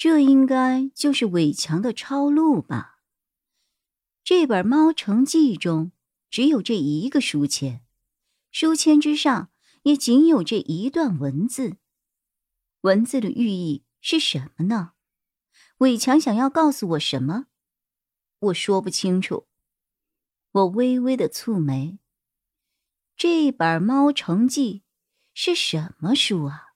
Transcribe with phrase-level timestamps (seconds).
[0.00, 3.00] 这应该就是伟强的抄录吧？
[4.24, 5.92] 这本《猫城记》中
[6.30, 7.82] 只有这一个书签，
[8.50, 9.50] 书签之上
[9.82, 11.76] 也仅有这一段文字。
[12.80, 14.92] 文字的寓意是什么呢？
[15.80, 17.48] 伟强想要告诉我什么？
[18.38, 19.48] 我说不清楚。
[20.52, 21.98] 我微微的蹙眉。
[23.18, 24.76] 这本《猫城记》
[25.34, 26.68] 是什么书啊？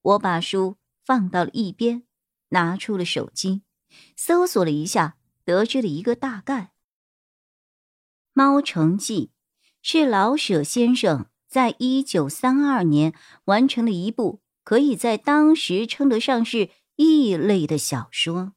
[0.00, 2.04] 我把书放到了一边。
[2.50, 3.62] 拿出了手机，
[4.16, 6.54] 搜索了一下，得知了一个大概。
[8.32, 9.30] 《猫城记》
[9.82, 13.14] 是老舍先生在一九三二年
[13.46, 18.52] 完成了一部可以在当时称得上是异类的小说。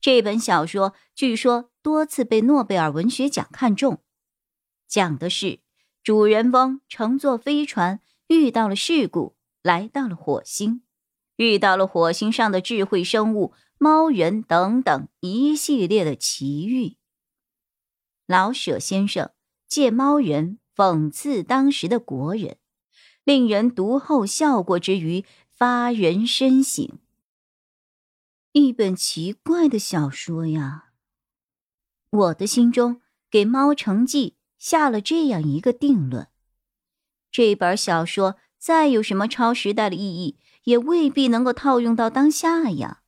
[0.00, 4.02] 这本小说据说多次被诺贝尔文学奖看中，
[4.86, 5.60] 讲的是
[6.02, 10.83] 主人翁乘坐飞船遇到了事故，来到了火星。
[11.36, 16.96] 遇到了火星上的智慧生物、猫人等等一系列的奇遇。
[18.26, 19.32] 老舍先生
[19.68, 22.58] 借猫人讽刺当时的国人，
[23.24, 25.24] 令人读后笑过之余
[25.54, 26.98] 发人深省。
[28.52, 30.92] 一本奇怪的小说呀！
[32.10, 36.28] 我的心中给《猫城记》下了这样一个定论：
[37.32, 40.38] 这本小说再有什么超时代的意义。
[40.64, 43.02] 也未必能够套用到当下呀，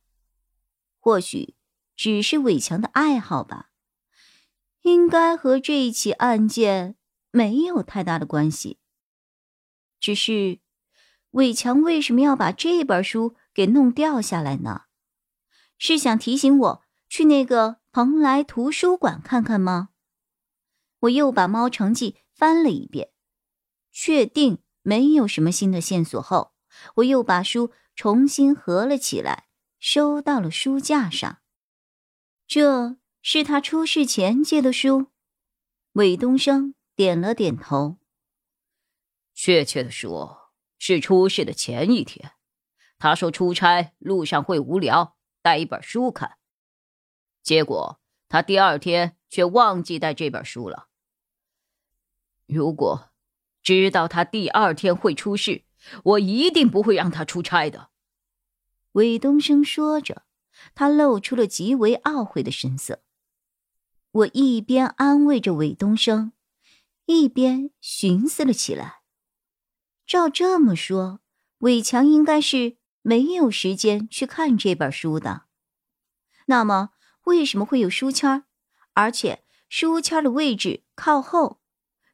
[0.99, 1.55] 或许
[1.95, 3.71] 只是伟强的爱好吧，
[4.81, 6.95] 应该和这一起案件
[7.31, 8.79] 没有太大的关系。
[9.99, 10.59] 只是
[11.31, 14.83] 伟强为什么要把这本书给弄掉下来呢？
[15.79, 19.89] 是想提醒我去那个蓬莱图书馆看看吗？
[21.01, 23.09] 我又把《猫城记》翻了一遍，
[23.91, 26.53] 确定没有什么新的线索后。
[26.95, 29.47] 我又把书重新合了起来，
[29.79, 31.41] 收到了书架上。
[32.47, 35.07] 这是他出事前借的书。
[35.93, 37.97] 韦东升点了点头。
[39.33, 42.33] 确切的说，是出事的前一天。
[42.99, 46.37] 他说出差路上会无聊，带一本书看。
[47.43, 50.87] 结果他第二天却忘记带这本书了。
[52.47, 53.11] 如果
[53.61, 55.63] 知道他第二天会出事，
[56.03, 57.89] 我一定不会让他出差的。”
[58.93, 60.23] 韦东升说着，
[60.73, 63.03] 他露出了极为懊悔的神色。
[64.11, 66.31] 我一边安慰着韦东升，
[67.05, 69.01] 一边寻思了起来。
[70.07, 71.19] 照这么说，
[71.59, 75.43] 韦强应该是没有时间去看这本书的。
[76.47, 76.91] 那么，
[77.25, 78.45] 为什么会有书签
[78.93, 81.59] 而且书签的位置靠后，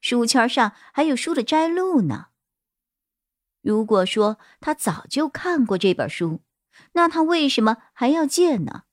[0.01, 2.29] 书签上还有书的摘录呢？
[3.63, 6.41] 如果说他早就看过这本书，
[6.91, 8.83] 那他为什么还要借呢？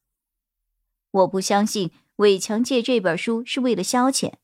[1.11, 4.35] 我不相信伟强借这本书是为了消遣。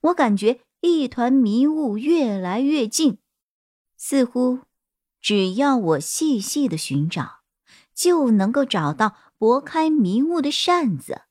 [0.00, 3.18] 我感觉一团迷雾越来越近，
[3.96, 4.62] 似乎
[5.20, 7.42] 只要我细细的寻找，
[7.94, 11.22] 就能够找到拨开迷雾的扇子。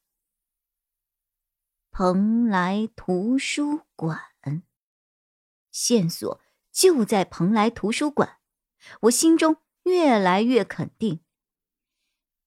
[1.91, 4.21] 蓬莱图书馆，
[5.71, 6.39] 线索。
[6.71, 8.37] 就在蓬莱图书馆，
[9.01, 11.21] 我心中越来越肯定。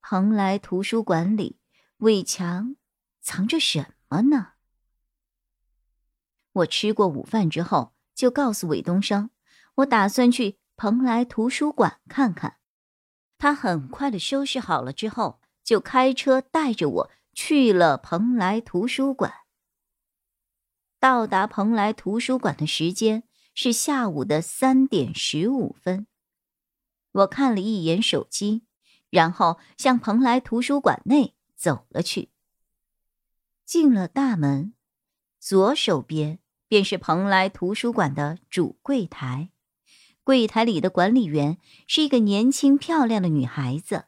[0.00, 1.58] 蓬莱图书馆里，
[1.98, 2.76] 伟强
[3.20, 4.52] 藏着什么呢？
[6.52, 9.30] 我吃过午饭之后，就告诉韦东升，
[9.76, 12.58] 我打算去蓬莱图书馆看看。
[13.38, 19.32] 他很快的收拾好了之后，就开车带着我去了蓬莱图书馆。
[20.98, 23.24] 到达蓬莱图书馆的时间。
[23.54, 26.06] 是下午的三点十五分，
[27.12, 28.64] 我看了一眼手机，
[29.10, 32.30] 然后向蓬莱图书馆内走了去。
[33.66, 34.72] 进了大门，
[35.38, 39.50] 左手边便是蓬莱图书馆的主柜台，
[40.24, 44.06] 柜台里的管理员是一个年轻漂亮的女孩子。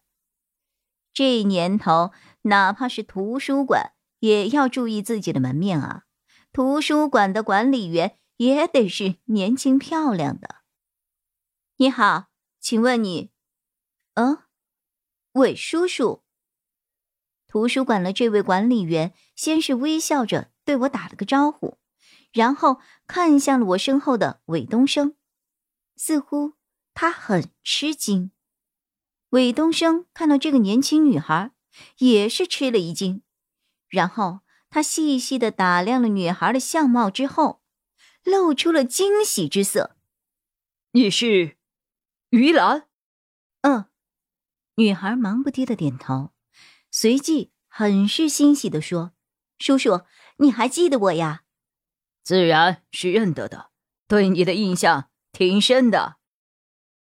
[1.13, 2.13] 这年头，
[2.43, 6.05] 哪怕是图书馆，也要注意自己的门面啊！
[6.53, 8.19] 图书馆的管理员。
[8.37, 10.63] 也得是年轻漂亮的。
[11.77, 12.27] 你好，
[12.61, 13.31] 请问你，
[14.15, 14.39] 嗯，
[15.33, 16.23] 韦叔叔。
[17.47, 21.79] 图书馆的这位管理员先是微笑着对我打了个招呼，
[22.33, 25.17] 然后看向了我身后的韦东升，
[25.97, 26.55] 似乎
[26.95, 28.33] 他很吃惊。
[29.31, 31.53] 韦东升看到这个年轻女孩，
[31.99, 33.23] 也是吃了一惊，
[33.89, 34.41] 然后
[34.71, 37.63] 他细细的打量了女孩的相貌之后，
[38.25, 39.97] 露出了惊喜之色
[40.93, 41.57] ：“你是
[42.31, 42.89] 于兰
[43.63, 43.87] ？”“嗯。”
[44.77, 46.33] 女孩忙不迭的点头。
[46.91, 49.13] 随即很是欣喜的说
[49.59, 50.03] ：“叔叔，
[50.39, 51.45] 你还记得我呀
[52.25, 53.71] ？”“自然是认得的，
[54.09, 56.17] 对你的印象挺深的。”“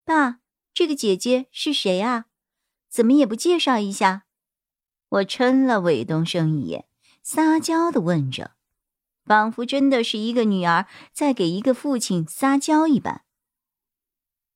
[0.04, 0.40] 爸，
[0.74, 2.26] 这个姐姐是谁啊？
[2.88, 4.24] 怎么也不介绍一下？”
[5.08, 6.88] 我嗔了韦东升一眼，
[7.22, 8.56] 撒娇的问着，
[9.24, 13.24] 仿佛真的是一个女儿在给一个父亲撒娇一般。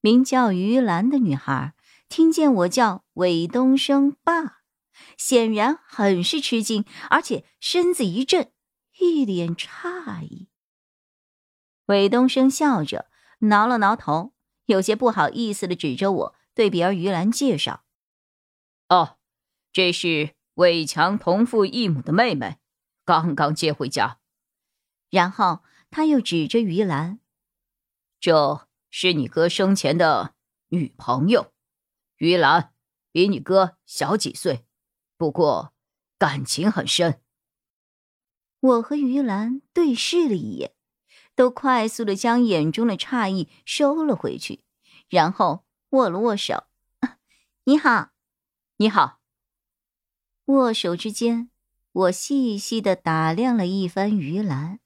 [0.01, 1.73] 名叫于兰的女孩
[2.07, 4.57] 听见我叫韦东升爸。
[5.15, 8.51] 显然很是吃惊，而且身子一震，
[8.99, 10.49] 一脸诧异。
[11.85, 13.07] 韦东升笑着
[13.39, 14.33] 挠了挠头，
[14.65, 17.83] 有些不好意思的指着我，对比儿于兰介绍
[18.89, 19.17] ：“哦，
[19.71, 22.57] 这是韦强同父异母的妹妹，
[23.05, 24.17] 刚刚接回家。”
[25.09, 27.19] 然后他又指着于兰
[28.19, 30.35] ：“这是你哥生前的
[30.69, 31.53] 女朋友，
[32.17, 32.73] 于兰，
[33.11, 34.65] 比你哥小几岁。”
[35.17, 35.73] 不过，
[36.19, 37.21] 感情很深。
[38.59, 40.73] 我和于兰对视了一眼，
[41.35, 44.63] 都快速的将眼中的诧异收了回去，
[45.09, 46.65] 然后握了握手。
[47.65, 48.09] 你好，
[48.77, 49.21] 你好。
[50.45, 51.49] 握手之间，
[51.91, 54.79] 我细细的打量了一番于兰。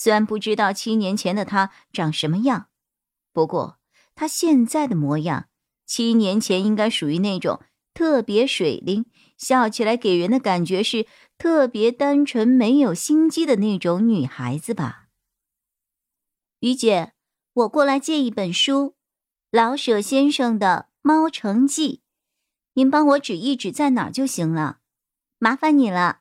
[0.00, 2.68] 虽然不知道七年前的她长什么样，
[3.32, 3.80] 不过
[4.14, 5.48] 她现在的模样，
[5.86, 7.60] 七年前应该属于那种
[7.92, 9.06] 特别水灵。
[9.36, 11.06] 笑起来给人的感觉是
[11.36, 15.08] 特别单纯、没有心机的那种女孩子吧？
[16.60, 17.12] 于姐，
[17.54, 18.94] 我过来借一本书，
[19.50, 21.96] 老舍先生的《猫城记》，
[22.74, 24.78] 您帮我指一指在哪儿就行了，
[25.38, 26.20] 麻烦你了。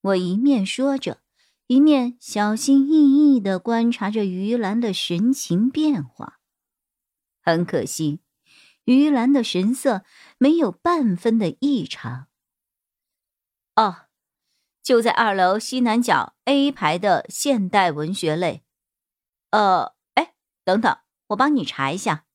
[0.00, 1.23] 我一面说着，
[1.66, 6.40] 一面小心翼翼的观察着于兰的神情变化。
[7.42, 8.20] 很可惜。
[8.84, 10.04] 于兰的神色
[10.36, 12.26] 没有半分的异常。
[13.76, 14.08] 哦，
[14.82, 18.62] 就在二楼西南角 A 排的现代文学类。
[19.50, 20.34] 呃，哎，
[20.64, 22.26] 等等，我帮你查一下。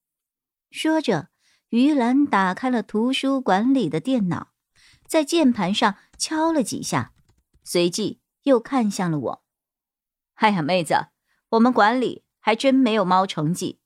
[0.71, 1.29] 说着，
[1.69, 4.53] 于兰打开了图书馆里的电脑，
[5.05, 7.13] 在键盘上敲了几下，
[7.63, 9.43] 随即又看向了我。
[10.35, 11.07] 哎呀，妹子，
[11.49, 13.79] 我们馆里还真没有《猫城记》，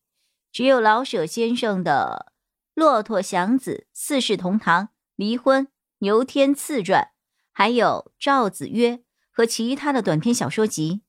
[0.51, 2.33] 只有老舍先生的。
[2.75, 5.67] 骆驼祥子四世同堂离婚
[6.00, 7.11] 牛天赐传，
[7.51, 11.03] 还有赵子曰和其他的短篇小说集。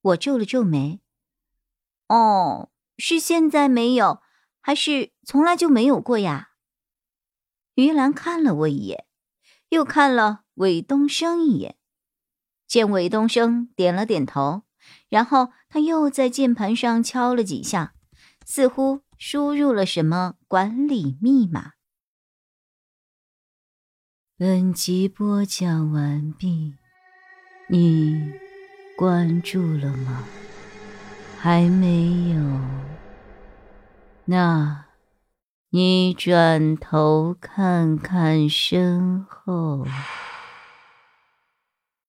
[0.00, 1.00] 我皱了皱眉。
[2.06, 4.22] 哦，是现在没有，
[4.60, 6.50] 还是从来就没有过呀？
[7.74, 9.06] 于兰看了我一眼，
[9.70, 11.76] 又看了韦东升一眼，
[12.74, 14.64] 见韦东升点了点头，
[15.08, 17.94] 然后他又在键盘上敲了几下，
[18.44, 19.02] 似乎。
[19.16, 21.74] 输入了什么管理密码？
[24.36, 26.74] 本集播讲完毕，
[27.68, 28.32] 你
[28.96, 30.24] 关注了吗？
[31.38, 32.60] 还没有？
[34.24, 34.86] 那，
[35.70, 39.86] 你转头看看身后。